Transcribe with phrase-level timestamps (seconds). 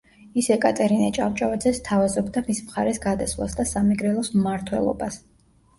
[0.41, 5.25] ის ეკატერინე ჭავჭავაძეს სთავაზობდა მის მხარეს გადასვლას და სამეგრელოს მმართველობას.